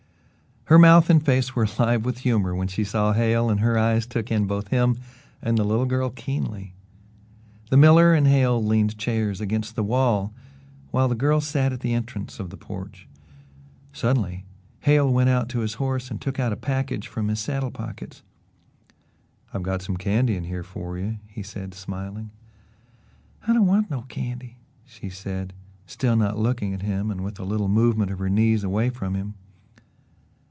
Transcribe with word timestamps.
Her 0.65 0.79
mouth 0.79 1.09
and 1.09 1.21
face 1.21 1.53
were 1.53 1.65
alive 1.65 2.05
with 2.05 2.19
humour 2.19 2.55
when 2.55 2.69
she 2.69 2.85
saw 2.85 3.11
Hale, 3.11 3.49
and 3.49 3.59
her 3.59 3.77
eyes 3.77 4.05
took 4.07 4.31
in 4.31 4.47
both 4.47 4.69
him 4.69 4.99
and 5.41 5.57
the 5.57 5.65
little 5.65 5.83
girl 5.87 6.09
keenly. 6.09 6.73
The 7.69 7.75
miller 7.75 8.13
and 8.13 8.25
Hale 8.25 8.63
leaned 8.63 8.97
chairs 8.97 9.41
against 9.41 9.75
the 9.75 9.83
wall 9.83 10.33
while 10.91 11.09
the 11.09 11.15
girl 11.15 11.41
sat 11.41 11.73
at 11.73 11.81
the 11.81 11.91
entrance 11.93 12.39
of 12.39 12.51
the 12.51 12.57
porch. 12.57 13.05
Suddenly 13.91 14.45
Hale 14.81 15.11
went 15.11 15.29
out 15.29 15.49
to 15.49 15.59
his 15.59 15.73
horse 15.73 16.09
and 16.09 16.21
took 16.21 16.39
out 16.39 16.53
a 16.53 16.67
package 16.71 17.05
from 17.09 17.27
his 17.27 17.41
saddle 17.41 17.71
pockets. 17.71 18.23
"I've 19.53 19.63
got 19.63 19.81
some 19.81 19.97
candy 19.97 20.37
in 20.37 20.45
here 20.45 20.63
for 20.63 20.97
you," 20.97 21.17
he 21.27 21.43
said 21.43 21.73
smiling. 21.73 22.31
"I 23.45 23.51
don't 23.51 23.67
want 23.67 23.91
no 23.91 24.03
candy," 24.03 24.55
she 24.85 25.09
said, 25.09 25.51
still 25.85 26.15
not 26.15 26.39
looking 26.39 26.73
at 26.73 26.81
him 26.81 27.11
and 27.11 27.25
with 27.25 27.39
a 27.39 27.43
little 27.43 27.67
movement 27.67 28.09
of 28.11 28.19
her 28.19 28.29
knees 28.29 28.63
away 28.63 28.89
from 28.89 29.15
him. 29.15 29.33